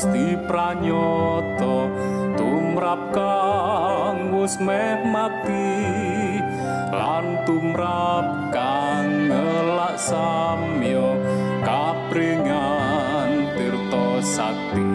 Gusti 0.00 0.32
pranyata 0.48 1.92
tumrap 2.32 3.12
kang 3.12 4.32
wis 4.32 4.56
meh 4.56 4.96
mati 5.04 6.40
lan 6.88 7.44
tumrap 7.44 8.48
kang 8.48 9.28
ngelak 9.28 10.00
samyo 10.00 11.20
kapringan 11.60 13.52
tirta 13.60 14.24
sakti. 14.24 14.88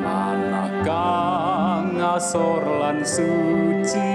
Manah 0.00 0.72
asor 2.16 2.64
lan 2.80 3.04
suci 3.04 4.08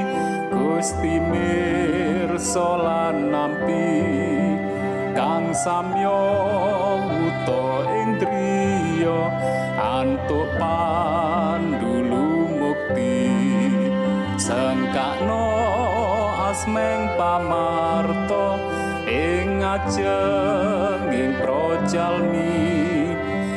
Gusti 0.50 1.22
mirsa 1.22 2.70
lan 2.82 3.30
nampi 3.30 3.94
kang 5.14 5.54
samyo 5.54 6.81
antuk 9.82 10.46
pandulu 10.62 12.46
mukti 12.54 13.26
sengkakno 14.38 15.50
asmeng 16.54 17.10
pamarto 17.18 18.62
ing 19.10 19.66
ajeng 19.66 21.10
ing 21.10 21.34
projalmi 21.42 22.62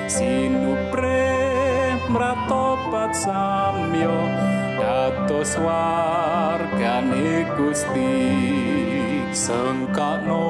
sinupre 0.08 1.28
mratobat 2.08 3.12
samyo 3.12 4.16
dados 4.80 5.60
wargane 5.60 7.44
Gusti. 7.58 8.16
Sengkakno 9.34 10.46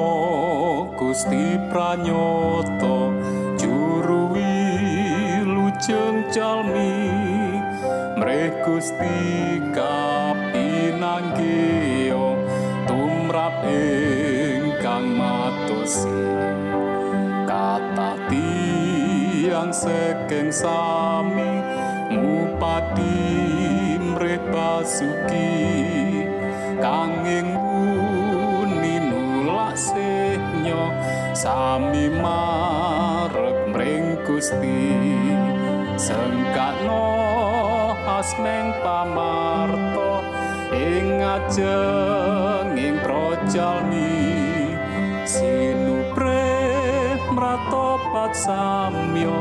Gusti 0.93 1.57
pranyata 1.73 2.05
juru 2.05 3.44
wilujeng 5.85 6.25
jalmi 6.33 7.13
mreh 8.17 8.49
Gusti 8.65 9.61
kapinanggih 9.69 10.57
tumrap 12.89 13.61
ingkang 13.69 15.13
matosi 15.13 16.09
kata 17.45 18.17
tiang 18.33 19.69
sekeng 19.69 20.49
sami 20.49 21.61
ngupati 22.17 23.21
mreh 24.01 24.41
basuki. 24.49 25.53
Kanging 26.81 27.53
sami 31.35 32.07
marep 32.09 33.69
mring 33.69 34.15
Gusti 34.23 35.44
sengkakno 35.95 37.07
asmeng 38.03 38.75
pamarto 38.83 40.23
ing 40.75 41.23
ajeng 41.23 42.75
ing 42.75 42.95
projalmi. 42.99 44.35
Sinupre 45.25 46.51
mratopat 47.33 48.35
samyo 48.35 49.39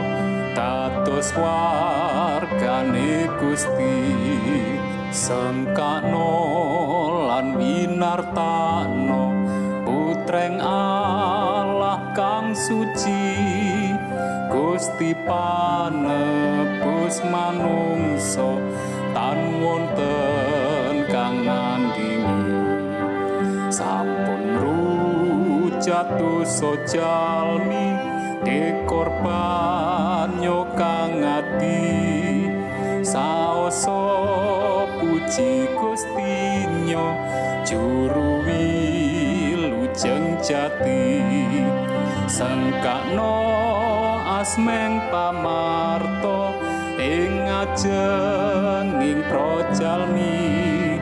dados 0.55 1.35
wargane 1.35 3.29
Gusti. 3.39 3.99
Sengkakno 5.15 6.35
lan 7.31 7.55
winartano 7.55 9.31
putreng 9.87 10.59
Allah 10.59 12.11
kang 12.19 12.51
suci 12.51 13.54
Gusti 14.75 15.15
panebus 15.23 17.23
manungsa 17.31 18.59
tan 19.15 19.63
wonten 19.63 21.07
kang 21.07 21.47
ngandingi. 21.47 22.59
Sampun 23.71 24.59
rujatu 24.59 26.43
sojalmi 26.43 27.87
dekorban 28.43 30.43
nyokang 30.43 31.23
ati 31.23 31.87
saoso 33.07 34.03
puji 34.99 35.71
gustinyo 35.79 37.15
juru 37.63 38.43
wilujeng 38.43 40.35
jati. 40.43 41.23
Sengkakno 42.27 43.55
asmeng 44.45 45.01
pamarto 45.09 46.53
ing 47.01 47.49
ajenging 47.49 49.25
projalmi 49.25 51.01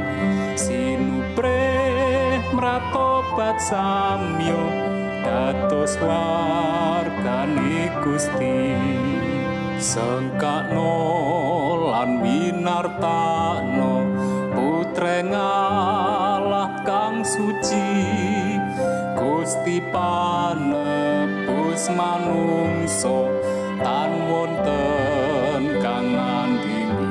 sinupre 0.54 2.38
mratobat 2.54 3.58
samyo 3.58 4.62
dados 5.26 5.98
wargane 5.98 7.90
Gusti. 8.06 8.78
Sengkakno 9.82 10.94
lan 11.90 12.22
winartano 12.22 14.06
putreng 14.54 15.34
Allah 15.34 16.78
kang 16.86 17.26
suci 17.26 17.90
Gusti 19.18 19.82
panebus 21.72 21.88
manungso 21.96 23.32
tan 23.80 24.12
wonten 24.28 25.80
kang 25.80 26.12
ngandini 26.12 27.08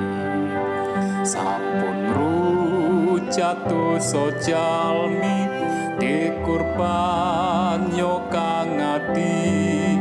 sampun 1.25 1.97
rujatu 2.13 3.97
sojalmi 3.97 5.49
dikurban 5.97 7.89
yo 7.97 8.21
kang 8.29 8.77
ati 8.77 9.97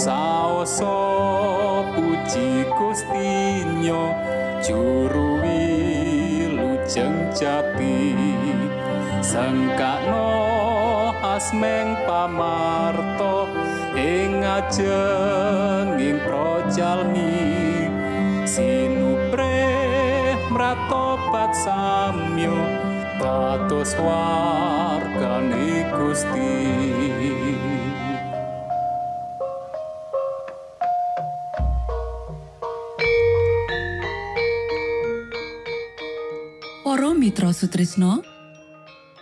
saoso 0.00 0.96
puji 1.92 2.64
Gustinyo 2.72 4.16
juru 4.64 5.44
wilujeng 5.44 7.28
jati. 7.36 8.16
Sengkakno 9.20 10.32
asmeng 11.20 11.92
pamarto 12.08 13.29
ing 14.60 14.68
ajenging 14.68 16.20
projalmi 16.20 17.32
sinupre 18.44 19.56
mratobat 20.52 21.56
samyo 21.56 22.60
dados 23.16 23.96
wargane 23.96 25.88
Gusti. 25.96 26.52
Para 36.84 37.14
Mitra 37.16 37.54
Sutrisno 37.54 38.20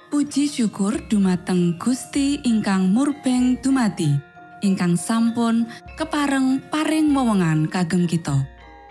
Puji 0.08 0.48
syukur 0.48 0.98
dumateng 1.06 1.76
Gusti 1.78 2.40
ingkang 2.42 2.90
murbeng 2.90 3.60
dumati 3.60 4.27
ingkang 4.60 4.98
sampun 4.98 5.66
kepareng 5.94 6.62
paring 6.70 7.10
wewenngan 7.14 7.70
kagem 7.70 8.06
kita. 8.06 8.46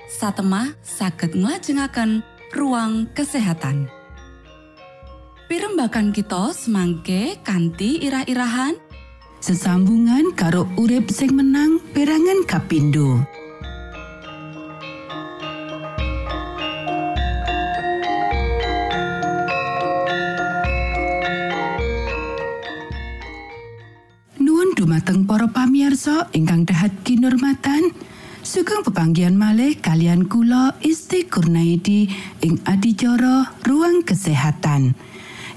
Satemah 0.07 0.71
saged 0.79 1.35
nglajengaken 1.35 2.23
ruang 2.55 3.11
kesehatan. 3.11 3.91
Pirembakan 5.47 6.11
kita 6.11 6.51
semangke 6.51 7.39
kanthi 7.43 8.03
irah-irahan. 8.03 8.75
Sesambungan 9.39 10.35
karo 10.35 10.67
urip 10.75 11.07
sing 11.07 11.31
menang 11.35 11.79
perangan 11.95 12.43
kapindo. 12.43 13.23
Dumateng 25.07 25.23
para 25.23 25.47
pamirsa 25.47 26.27
ingkang 26.35 26.67
dahat 26.67 26.91
kinurmatan. 27.07 27.95
Sugeng 28.43 28.83
pepanggihan 28.83 29.39
malih 29.39 29.79
kalian 29.79 30.27
kula 30.27 30.75
Isti 30.83 31.23
Kurnaidi 31.23 32.11
ing 32.43 32.59
adicara 32.67 33.55
ruang 33.63 34.03
kesehatan. 34.03 34.99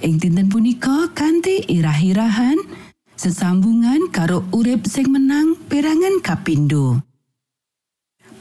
Ing 0.06 0.22
dinten 0.22 0.46
punika 0.46 1.10
kanthi 1.18 1.66
irah-irahan 1.66 2.62
sesambungan 3.18 4.14
karo 4.14 4.46
urip 4.54 4.86
sing 4.86 5.10
menang 5.10 5.58
perangan 5.66 6.22
kapindo. 6.22 7.02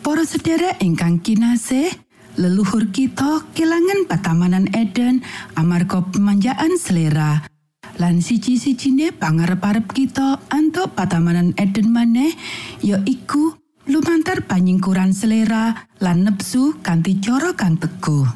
Para 0.06 0.22
sedherek 0.30 0.78
ingkang 0.86 1.26
kinasih, 1.26 1.90
leluhur 2.38 2.94
kita 2.94 3.50
kelangan 3.58 4.06
patamanan 4.06 4.70
Eden 4.78 5.26
amarga 5.58 6.06
pemanjaan 6.06 6.78
selera. 6.78 7.50
Lan 7.98 8.22
siji-sijine 8.22 9.16
pangarep-arep 9.16 9.90
kita 9.90 10.38
antuk 10.54 10.94
patamanan 10.94 11.58
Eden 11.58 11.90
maneh 11.90 12.38
ya 12.86 13.02
iku 13.10 13.58
lumantar 13.90 14.46
panyingkuran 14.46 15.18
selera 15.18 15.90
lan 15.98 16.30
nepsu 16.30 16.78
kanthi 16.86 17.18
cara 17.18 17.58
kang 17.58 17.82
teguh. 17.82 18.30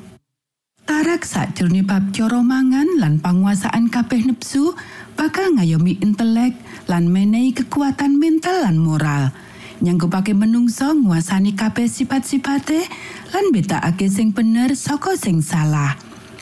Tarak 0.84 1.24
sakjroning 1.24 1.88
bab 1.88 2.12
cara 2.12 2.44
mangan 2.44 3.00
lan 3.00 3.24
panguasaan 3.24 3.88
kabeh 3.88 4.28
nepsu 4.28 4.76
bakal 5.16 5.56
ngayomi 5.56 5.96
intelek 6.04 6.60
lan 6.92 7.08
menehi 7.08 7.56
kekuatan 7.56 8.20
mental 8.20 8.68
lan 8.68 8.76
moral. 8.76 9.32
Nyanggupake 9.80 10.36
menungso 10.36 10.92
nguasani 10.92 11.56
kabeh 11.56 11.88
sifat-sifate 11.88 12.84
lan 13.32 13.46
betakake 13.56 14.12
sing 14.12 14.36
bener 14.36 14.76
saka 14.76 15.16
sing 15.16 15.40
salah. 15.40 15.96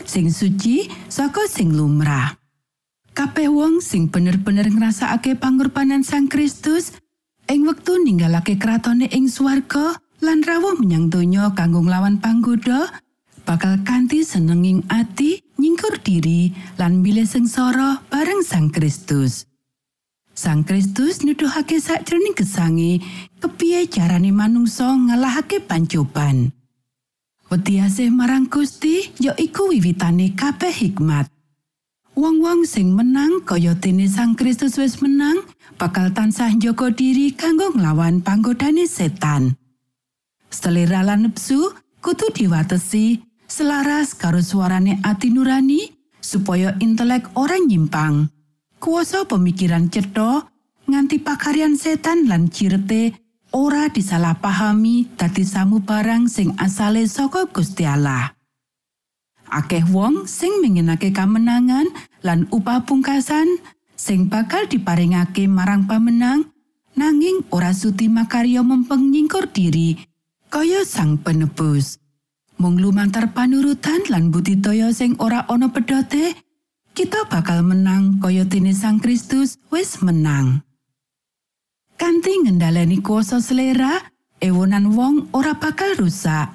Sing 0.10 0.34
suci 0.34 0.90
saka 1.06 1.46
sing 1.46 1.78
lumrah. 1.78 2.41
Kabeh 3.12 3.52
wong 3.52 3.84
sing 3.84 4.08
bener-bener 4.08 4.72
ngrasakake 4.72 5.36
pangorbanan 5.36 6.00
Sang 6.00 6.32
Kristus 6.32 6.96
ing 7.52 7.68
wektu 7.68 8.00
ninggalake 8.00 8.56
kratone 8.56 9.12
ing 9.12 9.28
swarga 9.28 10.00
lan 10.24 10.40
rawuh 10.40 10.80
menyang 10.80 11.12
donya 11.12 11.52
kanggo 11.52 11.84
nglawan 11.84 12.24
panggoda 12.24 12.88
bakal 13.44 13.76
kanthi 13.84 14.24
senenging 14.24 14.88
ati 14.88 15.44
nyingkur 15.60 16.00
diri 16.00 16.56
lan 16.80 17.04
milih 17.04 17.28
sengsara 17.28 18.00
bareng 18.08 18.48
Sang 18.48 18.72
Kristus. 18.72 19.44
Sang 20.32 20.64
Kristus 20.64 21.20
nuduhake 21.28 21.84
sakjroning 21.84 22.32
gesange 22.32 23.04
kepiye 23.44 23.92
carane 23.92 24.32
manungsa 24.32 24.88
ngalahake 24.88 25.60
pancoban. 25.60 26.56
Wedi 27.52 27.84
asih 27.84 28.08
marang 28.08 28.48
Gusti 28.48 29.12
ya 29.20 29.36
iku 29.36 29.76
wiwitane 29.76 30.32
kabeh 30.32 30.72
hikmat. 30.72 31.28
Wong-wong 32.22 32.70
sing 32.70 32.94
menang 32.94 33.42
kaya 33.50 33.74
dene 33.74 34.06
Sang 34.06 34.38
Kristus 34.38 34.78
wis 34.78 35.02
menang 35.02 35.42
bakal 35.82 36.14
tansah 36.14 36.54
njaga 36.54 36.94
diri 36.94 37.34
kanggo 37.34 37.74
nglawan 37.74 38.22
panggodane 38.22 38.86
setan. 38.86 39.58
Selera 40.54 41.02
lan 41.02 41.26
nepsu 41.26 41.74
kudu 41.98 42.30
diwatesi 42.30 43.26
selaras 43.50 44.14
karo 44.14 44.38
suarane 44.38 45.02
ati 45.02 45.34
nurani 45.34 45.98
supaya 46.22 46.78
intelek 46.78 47.26
ora 47.34 47.58
nyimpang. 47.58 48.30
Kuasa 48.78 49.26
pemikiran 49.26 49.90
cetha 49.90 50.46
nganti 50.86 51.26
pakaryan 51.26 51.74
setan 51.74 52.30
lan 52.30 52.54
cirete 52.54 53.18
ora 53.50 53.90
disalahpahami 53.90 55.18
dadi 55.18 55.42
samu 55.42 55.82
barang 55.82 56.30
sing 56.30 56.54
asale 56.62 57.02
saka 57.10 57.50
Gusti 57.50 57.82
Allah. 57.82 58.30
Akeh 59.52 59.84
wong 59.92 60.32
sing 60.32 60.64
menginake 60.64 61.12
kamenangan 61.12 61.84
lan 62.22 62.50
upah 62.54 62.86
pungkasan 62.86 63.62
sing 63.98 64.30
bakal 64.30 64.66
diparingake 64.66 65.46
marang 65.46 65.86
pamenang 65.86 66.50
nanging 66.98 67.46
ora 67.54 67.74
suti 67.74 68.10
makarya 68.10 68.66
mempeng 68.66 69.14
nyingkur 69.14 69.50
diri 69.50 69.98
kaya 70.52 70.84
sang 70.84 71.16
penebus. 71.16 71.98
Mung 72.62 72.78
lumantar 72.78 73.34
panurutan 73.34 74.06
lan 74.12 74.30
budidaya 74.30 74.94
sing 74.94 75.18
ora 75.18 75.48
ana 75.50 75.74
pedote, 75.74 76.38
kita 76.94 77.26
bakal 77.26 77.66
menang 77.66 78.22
kaya 78.22 78.46
dene 78.46 78.76
Sang 78.76 79.02
Kristus 79.02 79.58
wis 79.74 80.04
menang. 80.04 80.62
Kanthi 81.98 82.46
ngendhaleni 82.46 83.02
kuasa 83.02 83.42
selera, 83.42 83.98
ewonan 84.44 84.94
wong 84.94 85.32
ora 85.34 85.58
bakal 85.58 85.98
rusak. 85.98 86.54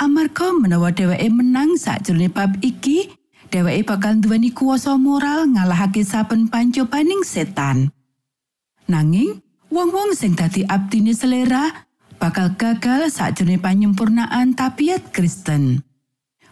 Amarga 0.00 0.50
menawa 0.50 0.90
dheweke 0.90 1.30
menang 1.30 1.78
sakjroning 1.78 2.34
bab 2.34 2.58
iki, 2.58 3.14
dheweke 3.54 3.86
bakal 3.86 4.18
duweni 4.18 4.50
kuasa 4.50 4.98
moral 4.98 5.46
ngalahake 5.46 6.02
saben 6.02 6.50
pancobaning 6.50 7.22
setan. 7.22 7.94
Nanging, 8.90 9.38
wong-wong 9.70 10.10
sing 10.18 10.34
dadi 10.34 10.66
abdine 10.66 11.14
selera 11.14 11.86
bakal 12.18 12.58
gagal 12.58 13.14
sakjroning 13.14 13.62
panyempurnaan 13.62 14.58
tabiat 14.58 15.14
Kristen. 15.14 15.86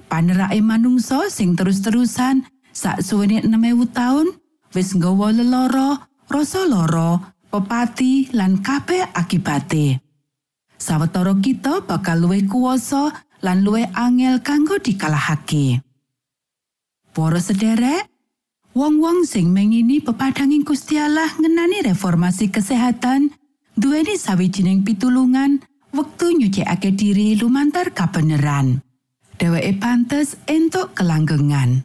panerake 0.06 0.61
manungsa 0.61 1.26
sing 1.32 1.56
terus-terusan 1.59 2.47
sak 2.71 3.00
suwene 3.00 3.40
6000 3.42 3.97
taun 3.97 4.28
wis 4.76 4.92
nggawa 4.92 5.32
leloro, 5.32 5.99
rasa 6.28 6.68
loro, 6.68 7.18
pepati 7.49 8.30
lan 8.37 8.61
kabeh 8.61 9.11
akibate. 9.16 10.04
Sawetara 10.76 11.32
kita 11.40 11.82
bakal 11.82 12.23
luwih 12.23 12.44
kuwasa 12.44 13.11
lan 13.40 13.64
luwih 13.64 13.88
angel 13.97 14.44
kanggo 14.44 14.76
dikalahake. 14.76 15.80
Para 17.12 17.45
sederek, 17.45 18.09
wong-wong 18.73 19.28
sing 19.28 19.52
mengini 19.52 20.00
pepadanging 20.00 20.64
Gusti 20.64 20.97
Allah 20.97 21.28
ngenani 21.37 21.85
reformasi 21.85 22.49
kesehatan 22.49 23.37
duweni 23.76 24.16
sawijining 24.16 24.81
pitulungan 24.81 25.61
wektu 25.92 26.33
nyucikake 26.33 26.97
diri 26.97 27.37
lumantar 27.37 27.92
kabeneran. 27.92 28.81
Dheweke 29.37 29.76
pantes 29.76 30.40
entuk 30.49 30.97
kelanggengan. 30.97 31.85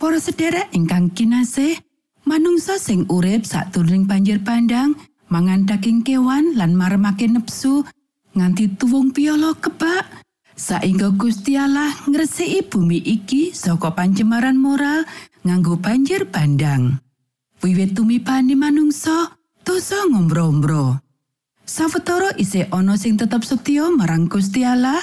Para 0.00 0.16
sederek 0.16 0.72
ingkang 0.72 1.12
kinasih, 1.12 1.76
manungsa 2.24 2.80
sing 2.80 3.04
urip 3.12 3.44
sakturning 3.44 4.08
banjir 4.08 4.40
pandang, 4.40 4.96
mangan 5.28 5.68
daging 5.68 6.00
kewan 6.00 6.56
lan 6.56 6.72
maremake 6.72 7.28
nepsu 7.28 7.84
nganti 8.32 8.72
tuwung 8.80 9.12
piolo 9.12 9.52
kebak, 9.60 10.24
saingga 10.60 11.08
Gusti 11.16 11.56
Allah 11.56 11.88
ngresiki 12.04 12.68
bumi 12.68 13.00
iki 13.00 13.56
saka 13.56 13.96
pancemaran 13.96 14.60
moral 14.60 15.08
nganggo 15.40 15.80
banjir 15.80 16.28
bandang. 16.28 17.00
Wiwit 17.64 17.96
tumipane 17.96 18.52
manungsa, 18.52 19.40
dosa 19.64 20.04
ngombro-ombro. 20.12 21.00
Sawetara 21.64 22.36
isih 22.36 22.68
ana 22.68 23.00
sing 23.00 23.16
tetep 23.16 23.40
setya 23.40 23.88
marang 23.88 24.28
Gusti 24.28 24.60
Allah. 24.60 25.00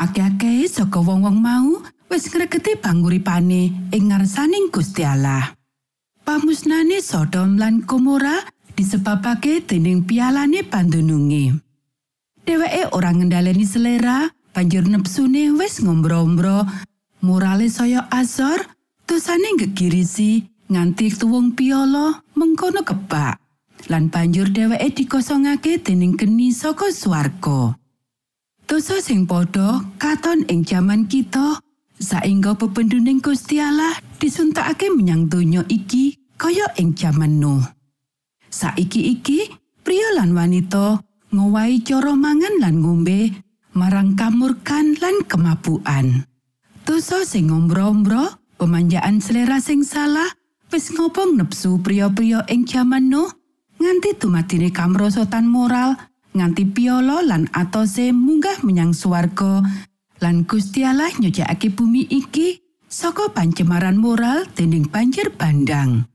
Akeh-akeh 0.00 0.64
saka 0.64 1.04
wong-wong 1.04 1.36
mau 1.36 1.84
wis 2.08 2.32
ngregeti 2.32 2.80
panguripane 2.80 3.92
ing 3.92 4.04
ngarsaning 4.08 4.72
Gusti 4.72 5.04
Allah. 5.04 5.52
Pamusnane 6.24 7.04
Sodom 7.04 7.60
lan 7.60 7.84
Gomora 7.84 8.40
disebabake 8.72 9.64
dening 9.68 10.04
pialane 10.08 10.64
pandununge. 10.64 11.56
Dheweke 12.44 12.92
ora 12.96 13.12
ngendhaleni 13.12 13.64
selera, 13.68 14.28
banjur 14.54 14.84
nepsune 14.86 15.54
wis 15.56 15.80
ngombro-ombro, 15.82 16.64
morale 17.24 17.68
saya 17.68 18.06
asor, 18.12 18.64
dosane 19.04 19.56
gegirisi 19.58 20.46
nganti 20.68 21.12
tuwung 21.16 21.56
piolo 21.56 22.22
mengkono 22.36 22.84
kebak. 22.84 23.48
lan 23.86 24.10
banjur 24.10 24.50
dheweke 24.50 24.90
dikosongake 24.90 25.78
dening 25.78 26.18
geni 26.18 26.50
saka 26.50 26.90
swarga. 26.90 27.78
Dosa 28.66 28.98
sing 28.98 29.24
padha 29.24 29.80
katon 29.96 30.42
ing 30.50 30.66
jaman 30.66 31.06
kita 31.06 31.62
saingga 31.96 32.58
pependuning 32.58 33.22
Gusti 33.22 33.62
Allah 33.62 33.96
disuntakake 34.18 34.92
menyang 34.92 35.30
donya 35.30 35.62
iki 35.70 36.18
kaya 36.34 36.66
ing 36.76 36.92
jaman 36.98 37.38
Nuh. 37.38 37.64
Saiki 38.50 39.14
iki 39.14 39.48
pria 39.80 40.20
lan 40.20 40.36
wanita 40.36 41.00
ngowahi 41.32 41.80
cara 41.80 42.12
mangan 42.12 42.60
lan 42.60 42.84
ngombe 42.84 43.32
marang 43.78 44.18
kamurkan 44.18 44.98
lan 44.98 45.22
kemabuan. 45.30 46.26
Dosa 46.82 47.22
sing 47.22 47.54
ngombro-ombro, 47.54 48.42
pemanjaan 48.58 49.22
selera 49.22 49.62
sing 49.62 49.86
salah, 49.86 50.26
wis 50.74 50.90
ngobong 50.90 51.38
nepsu 51.38 51.78
pria-pria 51.78 52.42
ing 52.50 52.66
jaman 52.66 53.06
Nuh 53.06 53.30
nganti 53.78 54.18
dumadine 54.18 54.74
kamrosotan 54.74 55.46
moral 55.46 55.94
nganti 56.34 56.66
piolo 56.66 57.22
lan 57.22 57.46
atose 57.54 58.10
munggah 58.10 58.60
menyang 58.66 58.90
swarga 58.90 59.62
lan 60.18 60.42
Gusti 60.44 60.82
Allah 60.82 61.14
nyojake 61.14 61.70
bumi 61.70 62.10
iki 62.10 62.58
saka 62.90 63.30
pancemaran 63.30 63.94
moral 63.94 64.44
dening 64.58 64.90
banjir 64.90 65.30
bandang. 65.30 66.10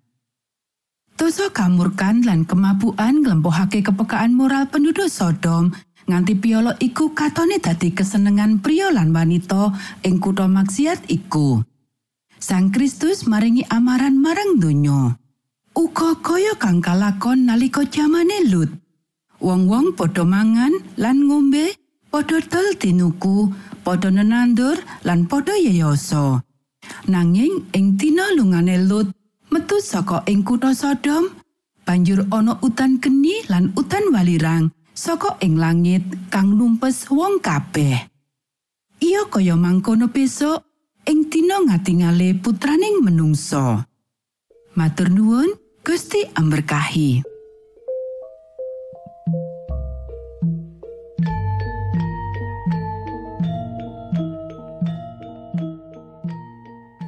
Dosa 1.13 1.53
kamurkan 1.53 2.25
lan 2.25 2.43
kemabuan 2.43 3.21
nglempohake 3.21 3.85
kepekaan 3.85 4.33
moral 4.33 4.67
penduduk 4.67 5.07
Sodom 5.07 5.71
nganti 6.07 6.33
piolo 6.35 6.75
iku 6.79 7.15
katone 7.15 7.59
dadi 7.63 7.95
kesenengan 7.95 8.59
pria 8.59 8.91
lan 8.91 9.15
wanita 9.15 9.71
ing 10.03 10.19
kutha 10.19 10.47
maksiat 10.51 11.07
iku. 11.07 11.63
Sang 12.43 12.75
Kristus 12.75 13.23
maringi 13.23 13.63
amaran 13.71 14.19
marang 14.19 14.59
donya. 14.59 15.15
uga 15.73 16.13
kaya 16.21 16.53
kang 16.59 16.83
kalakon 16.83 17.49
nalika 17.49 17.81
jamane 17.87 18.45
Lut. 18.51 18.69
Wong-wong 19.41 19.97
padha 19.97 20.21
mangan 20.23 20.71
lan 21.01 21.25
ngombe, 21.25 21.73
padha 22.13 22.37
dol 22.45 22.77
tinuku, 22.77 23.49
padha 23.81 24.13
nenandur 24.13 24.77
lan 25.07 25.25
padha 25.25 25.57
yeyoso. 25.57 26.45
Nanging 27.09 27.73
ing 27.73 27.97
dina 27.97 28.29
lungane 28.37 28.75
Lut 28.85 29.09
metu 29.49 29.81
saka 29.81 30.21
ing 30.29 30.45
kutha 30.45 30.75
Sodom, 30.77 31.33
banjur 31.87 32.27
ana 32.29 32.59
utan 32.61 33.01
geni 33.01 33.41
lan 33.49 33.73
utan 33.73 34.13
walirang 34.13 34.69
saka 34.93 35.41
ing 35.41 35.57
langit 35.57 36.05
kang 36.29 36.53
numpes 36.53 37.09
wong 37.09 37.41
kabeh. 37.41 37.97
Iya 39.01 39.27
kaya 39.27 39.57
mangkono 39.57 40.07
besok 40.07 40.63
ing 41.09 41.27
dina 41.27 41.59
ngatingale 41.59 42.37
putraning 42.39 43.03
menungso. 43.03 43.83
Matur 44.73 45.11
nuwun, 45.11 45.53
Gusti 45.83 46.23
amberkahi. 46.33 47.21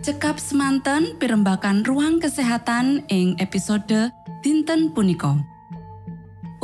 Cekap 0.06 0.38
semanten 0.38 1.18
pimbakan 1.18 1.82
ruang 1.82 2.22
kesehatan 2.22 3.10
ing 3.10 3.34
episode 3.42 4.14
dinten 4.46 4.94
punika. 4.94 5.55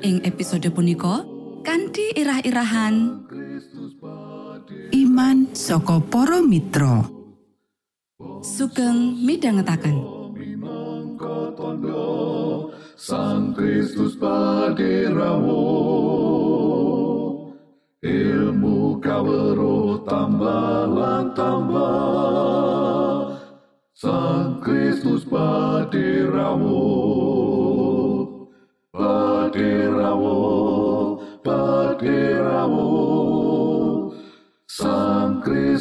ing 0.00 0.24
episode 0.24 0.66
punika 0.72 1.22
kanthi 1.62 2.16
irah-irahan. 2.16 3.22
Iman 4.90 5.52
saka 5.54 6.00
para 6.00 6.40
mitra. 6.40 7.14
sugeng 8.44 9.24
midhangetaken. 9.24 9.96
Sang 12.94 13.56
Kristus 13.56 14.14
paderamu 14.20 15.66
ilmu 18.04 19.00
kawero 19.00 20.04
tambah 20.04 21.32
tambah. 21.34 23.26
Sang 23.96 24.60
Kristus 24.60 25.24
paderamu 25.24 26.84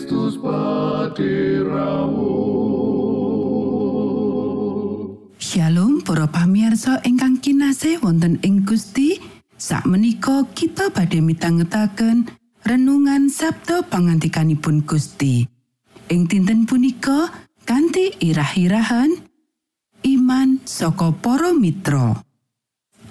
Kristus 0.04 0.36
paderamu 0.36 2.36
Shalom 5.40 6.04
para 6.04 6.28
pamirsa 6.28 7.00
ingkang 7.08 7.40
kinasih 7.40 8.04
wonten 8.04 8.36
ing 8.44 8.68
Gusti. 8.68 9.16
Sakmenika 9.56 10.44
kita 10.52 10.92
badhe 10.92 11.24
mitangetaken 11.24 12.28
renungan 12.68 13.32
Sabda 13.32 13.88
pangantikanipun 13.88 14.84
Gusti. 14.84 15.48
Ing 16.12 16.28
dinten 16.28 16.68
punika 16.68 17.32
kanthi 17.64 18.12
irah-irahan 18.20 19.08
iman 20.04 20.60
saka 20.68 21.16
para 21.16 21.56
mitra. 21.56 22.20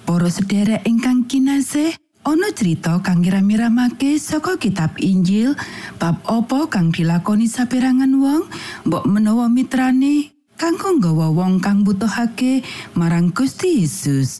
Para 0.05 0.29
sedherek 0.29 0.85
ingkang 0.85 1.25
kinasih, 1.25 1.97
ana 2.23 2.49
cerita 2.55 3.03
kang 3.03 3.19
ngirami-ramake 3.19 4.15
saka 4.15 4.55
kitab 4.55 4.95
Injil 4.95 5.59
bab 5.99 6.23
apa 6.23 6.71
kang 6.71 6.89
dilakoni 6.89 7.51
saperangan 7.51 8.15
wong 8.15 8.43
mbok 8.87 9.03
menawa 9.03 9.51
mitrane 9.51 10.31
kanggo 10.55 10.95
nggawa 10.95 11.35
wong 11.35 11.59
kang 11.59 11.83
butuhake 11.83 12.63
marang 12.95 13.35
Gusti 13.35 13.83
Yesus. 13.83 14.39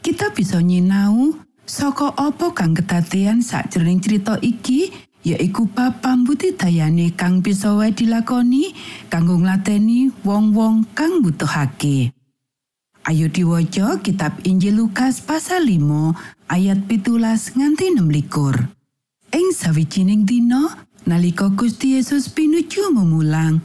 Kita 0.00 0.32
bisa 0.32 0.64
nyinau 0.64 1.36
saka 1.68 2.16
apa 2.16 2.56
kang 2.56 2.72
kedadean 2.72 3.44
sakjroning 3.44 4.00
cerita 4.00 4.40
iki 4.40 4.88
yaiku 5.28 5.68
bab 5.68 6.00
pambudidayane 6.00 7.12
kang 7.12 7.44
bisa 7.44 7.76
wae 7.76 7.92
dilakoni 7.92 8.72
kanggo 9.12 9.36
nglateni 9.36 10.08
wong-wong 10.24 10.88
kang 10.96 11.20
butuhake. 11.20 12.16
Ayo 13.08 13.32
diwaca 13.32 14.04
kitab 14.04 14.36
Injil 14.44 14.76
Lukas 14.76 15.24
pasal 15.24 15.64
5 15.64 16.12
ayat 16.52 16.84
pitulas 16.84 17.56
nganti 17.56 17.88
16. 17.96 19.32
Ing 19.32 19.48
sawijining 19.48 20.28
dina 20.28 20.84
nalika 21.08 21.48
Gusti 21.48 21.96
Yesus 21.96 22.28
pinuju 22.28 22.92
memulang, 22.92 23.64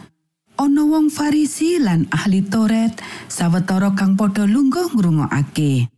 ana 0.55 0.87
wong 0.87 1.11
Farisi 1.11 1.75
lan 1.75 2.07
ahli 2.15 2.39
Toret 2.47 2.95
sawetara 3.27 3.91
kang 3.99 4.15
padha 4.15 4.47
lungguh 4.47 4.95
ngrungokake. 4.95 5.91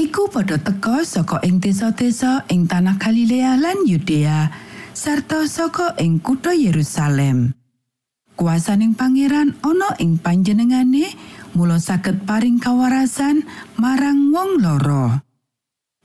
Iku 0.00 0.32
padha 0.32 0.56
teka 0.56 1.04
saka 1.04 1.44
ing 1.44 1.60
desa-desa 1.60 2.48
ing 2.48 2.64
tanah 2.64 2.96
Galilea 2.96 3.60
lan 3.60 3.84
Yudea 3.84 4.48
sarta 4.96 5.44
saka 5.44 5.92
ing 6.00 6.24
kutha 6.24 6.56
Yerusalem. 6.56 7.52
Kuasaning 8.32 8.96
pangeran 8.96 9.52
ana 9.60 9.92
ing 10.00 10.16
panjenengane 10.16 11.12
mula 11.54 11.82
saged 11.82 12.26
paring 12.26 12.62
kawarasan 12.62 13.46
marang 13.76 14.30
wong 14.30 14.62
loro. 14.62 15.24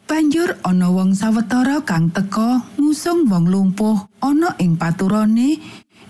Banjur 0.06 0.62
ana 0.62 0.94
wong 0.94 1.18
sawetara 1.18 1.82
kang 1.82 2.14
teka 2.14 2.62
ngusung 2.78 3.26
wong 3.26 3.50
lumpuh 3.50 4.06
ana 4.22 4.54
ing 4.62 4.78
paturane 4.78 5.58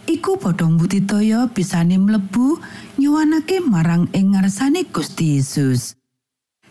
iku 0.04 0.36
padha 0.36 0.68
mbudidaya 0.68 1.48
bisane 1.48 1.96
mlebu 1.96 2.60
nyuwanake 3.00 3.64
marang 3.64 4.12
ing 4.12 4.36
ngarsane 4.36 4.84
Gusti 4.92 5.40
Yesus. 5.40 5.96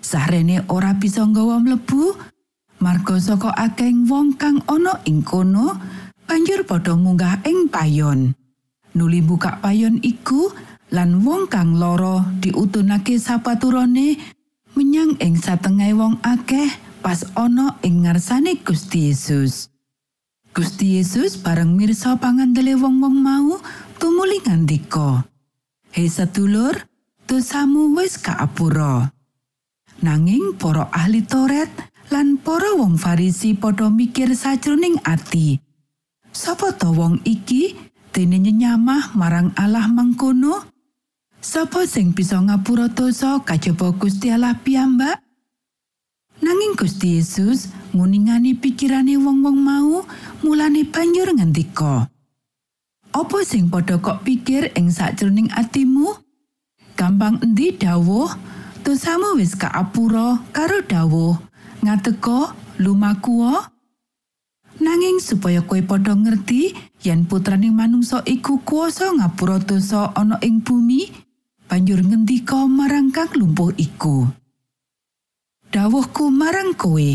Sahrene 0.05 0.69
ora 0.69 0.93
bisa 0.93 1.25
nggawa 1.25 1.65
mlebu 1.65 2.13
marga 2.85 3.17
saka 3.17 3.57
akeh 3.57 3.89
wong 4.05 4.37
kang 4.37 4.61
ana 4.69 5.01
ing 5.09 5.25
kono 5.25 5.81
banjur 6.29 6.69
padha 6.69 6.93
munggah 6.93 7.41
ing 7.49 7.73
payon. 7.73 8.37
Nuli 8.95 9.25
buka 9.25 9.65
payon 9.65 9.97
iku 10.05 10.53
lan 10.95 11.27
wong 11.27 11.51
kang 11.51 11.75
loro 11.75 12.23
diutunake 12.39 13.19
sapaturane 13.19 14.15
menyang 14.79 15.19
ing 15.19 15.35
satengah 15.35 15.91
wong 15.91 16.23
akeh 16.23 16.71
pas 17.03 17.27
ana 17.35 17.75
ing 17.83 18.07
ngarsane 18.07 18.63
Gusti 18.63 19.11
Yesus. 19.11 19.75
Gusti 20.55 21.03
Yesus 21.03 21.35
bareng 21.35 21.75
mirsa 21.75 22.15
pangandele 22.15 22.79
wong-wong 22.79 23.19
mau 23.19 23.59
tumuli 23.99 24.39
ngandika. 24.47 25.27
Hei 25.91 26.07
sedulur, 26.07 26.87
dosamu 27.27 27.91
wis 27.99 28.15
kaapura. 28.15 29.11
Nanging 29.99 30.55
para 30.55 30.87
ahli 30.95 31.27
Toret 31.27 31.75
lan 32.15 32.39
para 32.39 32.71
wong 32.79 32.95
Farisi 33.03 33.59
padha 33.59 33.91
mikir 33.91 34.31
sajroning 34.39 35.03
ati. 35.03 35.59
Sapa 36.31 36.71
to 36.79 36.95
wong 36.95 37.19
iki 37.27 37.75
dene 38.15 38.39
nyenyamah 38.39 39.19
marang 39.19 39.51
Allah 39.59 39.91
mangkono? 39.91 40.74
Sapa 41.55 41.87
sing 41.87 42.11
bisa 42.11 42.43
ngapura 42.43 42.91
dosa 42.91 43.39
kajaba 43.39 43.95
Gusti 43.95 44.27
Allah 44.27 44.59
piyambak? 44.59 45.23
Nanging 46.43 46.75
Gusti 46.75 47.15
Yesus 47.15 47.71
nguningani 47.95 48.59
pikirane 48.59 49.15
wong-wong 49.15 49.63
mau, 49.63 50.03
mulane 50.43 50.83
banjur 50.83 51.31
ngendika. 51.31 52.11
Apa 53.15 53.47
sing 53.47 53.71
padha 53.71 54.03
kok 54.03 54.27
pikir 54.27 54.75
ing 54.75 54.91
sakjroning 54.91 55.47
atimu? 55.55 56.19
Gampang 56.99 57.39
endi 57.39 57.71
dawuh, 57.71 58.35
dosamu 58.83 59.39
wis 59.39 59.55
kaapura 59.55 60.43
karo 60.51 60.83
dawuh, 60.83 61.39
ngateka 61.87 62.51
lumaku 62.83 63.47
Nanging 64.83 65.23
supaya 65.23 65.63
kowe 65.63 65.79
padha 65.87 66.19
ngerti 66.19 66.75
yen 67.07 67.31
putraning 67.31 67.79
manungsa 67.79 68.27
iku 68.27 68.59
kuasa 68.67 69.15
ngapura 69.15 69.63
dosa 69.63 70.11
ana 70.19 70.35
ing 70.43 70.67
bumi, 70.67 71.24
banjur 71.69 72.01
ngendika 72.05 72.69
marang 72.69 73.09
kang 73.11 73.33
lumpuh 73.35 73.73
iku. 73.81 74.29
Dawuhku 75.75 76.31
marang 76.31 76.77
kowe, 76.79 77.11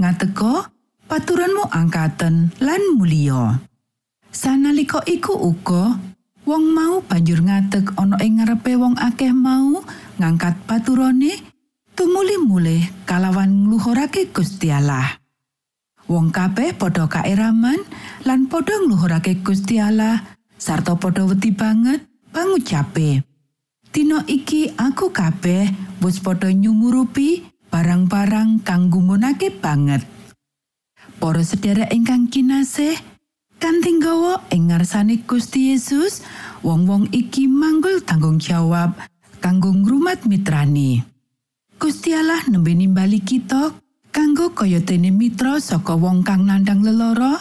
ngateka 0.00 0.72
paturanmu 1.06 1.70
angkaten 1.70 2.50
lan 2.58 2.82
mulia. 2.98 3.62
Sanalika 4.32 5.04
iku 5.04 5.36
uga 5.36 6.00
wong 6.42 6.64
mau 6.74 6.98
banjur 7.04 7.44
ngadeg 7.44 7.94
ana 7.94 8.18
ing 8.24 8.42
ngarepe 8.42 8.74
wong 8.74 8.98
akeh 8.98 9.30
mau 9.30 9.84
ngangkat 10.18 10.56
paturane 10.66 11.38
tumuli 11.94 12.40
mulih 12.42 12.82
kalawan 13.06 13.68
ngluhurake 13.68 14.32
Gusti 14.34 14.72
Allah. 14.74 15.20
Wong 16.10 16.34
kabeh 16.34 16.74
padha 16.74 17.06
kaeraman 17.06 17.78
lan 18.26 18.50
padha 18.50 18.74
ngluhurake 18.82 19.44
Gusti 19.46 19.78
Allah 19.78 20.18
sarta 20.58 20.98
padha 20.98 21.22
wedi 21.28 21.54
banget 21.54 22.02
pangucape. 22.34 23.31
Dina 23.92 24.24
iki 24.24 24.72
aku 24.80 25.12
kabeh 25.12 25.68
wis 26.00 26.16
padha 26.16 26.48
nyumurupi 26.48 27.44
barang-barang 27.68 28.64
kang 28.64 28.88
gumunake 28.88 29.52
banget. 29.52 30.00
Para 31.20 31.44
sedherek 31.44 31.92
ingkang 31.92 32.32
kinasih, 32.32 32.96
kanthi 33.60 34.00
nggawa 34.00 34.48
ing 34.48 34.72
ngarsane 34.72 35.20
Gusti 35.28 35.76
Yesus, 35.76 36.24
wong-wong 36.64 37.12
iki 37.12 37.44
manggul 37.44 38.00
tanggung 38.00 38.40
jawab 38.40 38.96
kanggo 39.44 39.68
ngrumat 39.76 40.24
mitrani. 40.24 41.04
Gusti 41.76 42.16
Allah 42.16 42.40
nembe 42.48 42.72
nimbali 42.72 43.20
kita 43.20 43.76
kanggo 44.08 44.56
kaya 44.56 44.80
mitra 45.12 45.60
saka 45.60 45.92
wong 45.92 46.24
kang 46.24 46.48
nandang 46.48 46.80
leloro, 46.80 47.36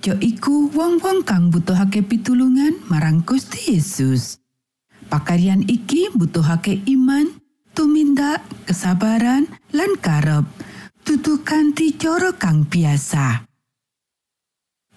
ya 0.00 0.16
iku 0.16 0.72
wong-wong 0.72 1.28
kang 1.28 1.52
butuhake 1.52 2.00
pitulungan 2.00 2.80
marang 2.88 3.20
Gusti 3.20 3.76
Yesus. 3.76 4.39
Pakaryan 5.10 5.66
iki 5.66 6.06
butuhake 6.14 6.86
iman, 6.86 7.34
tumindak, 7.74 8.46
kesabaran, 8.62 9.50
lan 9.74 9.98
karep 9.98 10.46
dudu 11.02 11.42
kanthi 11.42 11.98
cara 11.98 12.30
kang 12.38 12.62
biasa. 12.70 13.42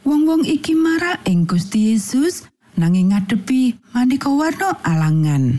Wong-wong 0.05 0.45
iki 0.45 0.77
marak 0.77 1.25
ing 1.25 1.49
Gusti 1.49 1.89
Yesus 1.89 2.45
nanging 2.77 3.09
ngadepi 3.09 3.81
maneka 3.97 4.29
warna 4.29 4.77
alangan. 4.85 5.57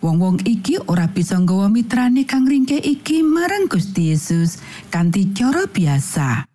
Wong-wong 0.00 0.40
iki 0.48 0.80
ora 0.88 1.12
bisa 1.12 1.36
nggawa 1.36 1.68
mitrane 1.68 2.24
kang 2.24 2.48
ringke 2.48 2.80
iki 2.80 3.20
marang 3.20 3.68
Gusti 3.68 4.16
Yesus 4.16 4.56
kanthi 4.88 5.36
cara 5.36 5.68
biasa. 5.68 6.48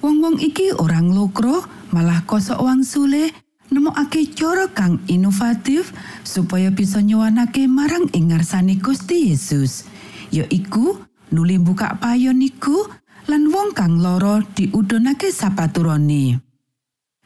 Wong-wong 0.00 0.40
iki 0.40 0.72
ora 0.72 1.04
nglokro, 1.04 1.68
malah 1.92 2.24
kosok 2.24 2.64
wangsule 2.64 3.28
nemokake 3.72 4.28
cara 4.36 4.68
kang 4.70 5.00
inovatif 5.08 5.90
supaya 6.22 6.68
bisa 6.68 7.00
nyuwanake 7.00 7.64
marang 7.66 8.06
ing 8.12 8.30
ngarsane 8.30 8.76
Gusti 8.78 9.32
Yesus. 9.32 9.88
Yaiku 10.28 11.00
nuli 11.32 11.56
buka 11.56 11.96
payon 11.96 12.44
iku 12.44 12.86
lan 13.26 13.48
wong 13.48 13.72
kang 13.72 13.98
loro 13.98 14.44
diudhonake 14.44 15.32
sapaturone. 15.32 16.38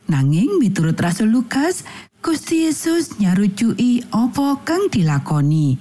Nanging 0.07 0.63
miturut 0.63 0.95
Rasul 1.03 1.35
Lukas, 1.35 1.83
Gusti 2.23 2.71
Yesus 2.71 3.19
nyarujuki 3.19 4.07
apa 4.15 4.63
kang 4.63 4.87
dilakoni. 4.87 5.79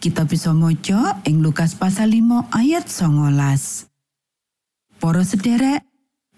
Kita 0.00 0.24
bisa 0.24 0.56
maca 0.56 1.20
ing 1.28 1.44
Lukas 1.44 1.76
pasal 1.76 2.12
5 2.12 2.52
ayat 2.56 2.88
19. 2.88 3.36
Para 4.96 5.22
sederek, 5.24 5.84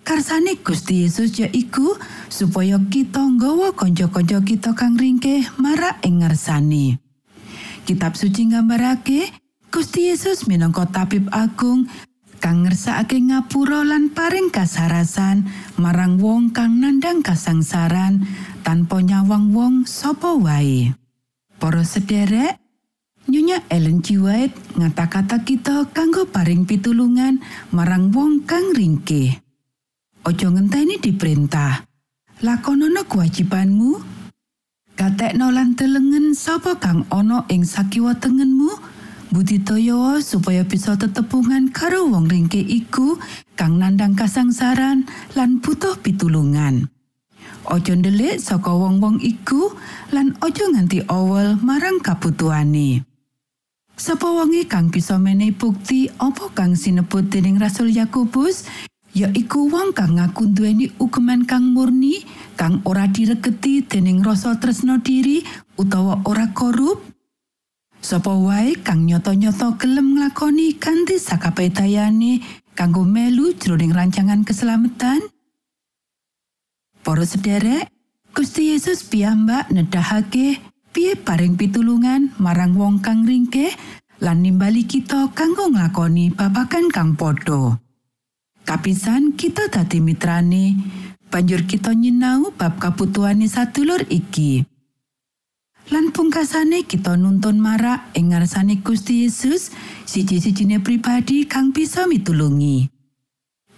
karsane 0.08 0.56
Gusti 0.64 1.04
Yesus 1.04 1.36
yaiku 1.36 2.00
supaya 2.32 2.80
kita 2.88 3.20
nggawa 3.20 3.76
kanca-kanca 3.76 4.40
kita 4.40 4.72
kang 4.72 4.96
ringkeh 4.96 5.44
marak 5.60 6.00
ing. 6.00 6.24
Kitab 7.84 8.16
suci 8.16 8.48
nggambarake 8.48 9.28
Gusti 9.68 10.08
Yesus 10.08 10.48
minangka 10.48 10.88
tabib 10.88 11.28
agung 11.28 11.92
kang 12.40 12.64
ngersakake 12.64 13.20
ngapura 13.20 13.84
lan 13.84 14.08
paring 14.08 14.48
kasarasan 14.48 15.44
marang 15.76 16.16
wong 16.16 16.56
kang 16.56 16.80
nandang 16.80 17.20
kasangsaran 17.20 18.24
tanpa 18.64 19.04
nyawang 19.04 19.52
wong 19.52 19.74
sapa 19.84 20.32
wae. 20.40 20.88
Para 21.60 21.84
sederek, 21.84 22.56
Nyonya 23.28 23.60
Ellen 23.68 24.00
G. 24.00 24.16
White 24.16 24.56
ngata-kata 24.72 25.44
kita 25.44 25.84
kanggo 25.92 26.24
paring 26.32 26.64
pitulungan 26.64 27.44
marang 27.76 28.08
wong 28.08 28.48
kang 28.48 28.72
ringkeh. 28.72 29.47
Ojo 30.26 30.50
ngenteni 30.50 30.98
diperintah. 30.98 31.86
Lakonono 32.42 33.06
kewajibanmu. 33.06 34.18
Katekno 34.98 35.54
lan 35.54 35.78
telengen 35.78 36.34
sapa 36.34 36.74
kang 36.78 37.06
ana 37.10 37.46
ing 37.46 37.62
sakiwa 37.62 38.18
tengenmu. 38.18 38.98
Budidaya 39.28 40.18
supaya 40.24 40.64
bisa 40.64 40.96
tetepungan 40.96 41.68
karo 41.68 42.08
wong 42.08 42.32
ringke 42.32 42.58
iku 42.58 43.20
kang 43.60 43.76
nandang 43.76 44.16
kasangsaran 44.16 45.04
lan 45.36 45.60
butuh 45.60 46.00
pitulungan. 46.00 46.88
Ojo 47.68 47.92
ndelik 47.92 48.40
saka 48.40 48.72
wong-wong 48.72 49.20
iku 49.20 49.76
lan 50.16 50.32
ojo 50.40 50.72
nganti 50.72 51.04
awal 51.12 51.60
marang 51.60 52.00
kabutuhane. 52.00 53.04
Sapa 53.98 54.30
wonge 54.30 54.64
kang 54.64 54.88
bisa 54.88 55.20
menehi 55.20 55.52
bukti 55.52 56.08
apa 56.22 56.48
kang 56.54 56.72
sinebut 56.78 57.28
dening 57.28 57.60
Rasul 57.60 57.92
Yakobus 57.92 58.64
yaiku 59.16 59.68
wong 59.72 59.96
kang 59.96 60.16
ngaku 60.16 60.52
duweni 60.52 60.92
ukuman 61.00 61.44
kang 61.48 61.72
murni 61.72 62.24
kang 62.56 62.80
ora 62.84 63.08
diregeti 63.08 63.84
dening 63.84 64.20
rasa 64.20 64.56
tresno 64.60 65.00
diri 65.00 65.40
utawa 65.80 66.20
ora 66.28 66.50
korup 66.52 67.18
Sapa 67.98 68.30
wae 68.30 68.78
kang 68.78 69.10
nyoto-nyoto 69.10 69.74
gelem 69.74 70.14
nglakoni 70.14 70.78
kanthi 70.78 71.18
sakabehane 71.18 72.38
kanggo 72.78 73.02
melu 73.02 73.58
jroning 73.58 73.90
rancangan 73.90 74.46
keselamatan? 74.46 75.18
Para 77.02 77.26
sederek, 77.26 77.90
Gusti 78.30 78.70
Yesus 78.70 79.02
piyambak 79.02 79.74
nedahake 79.74 80.62
piye 80.94 81.18
paring 81.18 81.58
pitulungan 81.58 82.30
marang 82.38 82.78
wong 82.78 83.02
kang 83.02 83.26
ringkeh 83.26 83.74
lan 84.22 84.46
nimbali 84.46 84.86
kita 84.86 85.34
kanggo 85.34 85.66
nglakoni 85.66 86.30
babagan 86.30 86.86
kang 86.94 87.18
padha. 87.18 87.82
Kapisan 88.68 89.32
kita 89.32 89.72
dadi 89.72 89.96
mitrane, 89.96 90.76
banjur 91.32 91.64
kita 91.64 91.96
nyinau 91.96 92.52
bab 92.52 92.76
kabutuhane 92.76 93.48
sadulur 93.48 94.04
iki. 94.12 94.60
Lan 95.88 96.12
pungkasane 96.12 96.84
kita 96.84 97.16
nuntun 97.16 97.64
marak 97.64 98.12
ing 98.12 98.36
ngarsane 98.36 98.84
Gusti 98.84 99.24
Yesus 99.24 99.72
siji-sijine 100.04 100.84
pribadi 100.84 101.48
kang 101.48 101.72
bisa 101.72 102.04
mitulungi. 102.04 102.92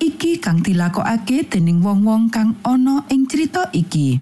Iki 0.03 0.43
kang 0.43 0.59
dilakokake 0.59 1.47
dening 1.47 1.87
wong-wong 1.87 2.27
kang 2.27 2.59
ana 2.67 3.07
ing 3.15 3.31
cerita 3.31 3.71
iki. 3.71 4.19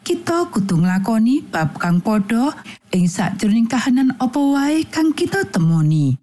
Kita 0.00 0.48
kudu 0.56 0.80
nglakoni 0.80 1.52
bab 1.52 1.76
kang 1.76 2.00
padha 2.00 2.56
ing 2.96 3.12
sakjroning 3.12 3.68
kahanan 3.68 4.16
apa 4.16 4.40
wae 4.40 4.88
kang 4.88 5.12
kita 5.12 5.44
temoni. 5.52 6.16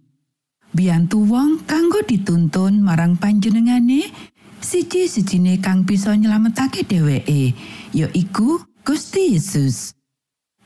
Biyantu 0.73 1.21
wong 1.29 1.69
kanggo 1.69 2.01
dituntun 2.01 2.81
marang 2.81 3.13
panjenengane 3.13 4.09
siji-sijine 4.57 5.62
kang 5.62 5.86
bisa 5.86 6.17
nyelametake 6.17 6.81
dheweke, 6.81 7.53
ya 7.93 8.09
iku 8.09 8.57
Gusti 8.81 9.38
Yesus. 9.38 9.93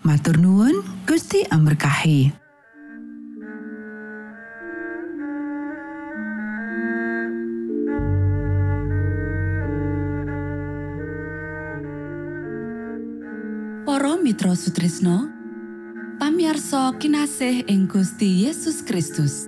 Matur 0.08 0.40
nuwun, 0.40 0.80
Gusti 1.04 1.44
amberkahi. 1.52 2.48
Mitra 14.28 14.52
Sutrisno 14.60 15.32
pamiarsa 16.20 16.92
kinasih 17.00 17.64
ing 17.72 17.88
Gusti 17.88 18.44
Yesus 18.44 18.84
Kristus 18.84 19.48